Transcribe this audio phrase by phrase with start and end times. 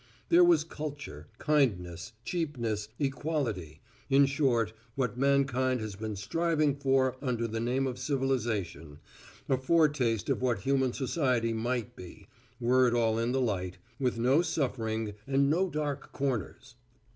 [0.29, 7.47] There was culture, kindness, cheapness, equality, in short what mankind has been striving for under
[7.47, 8.97] the name of civilization,
[9.47, 12.27] a foretaste of what human society might be,
[12.59, 16.73] were it all in the light, with no suffering and no dark corners.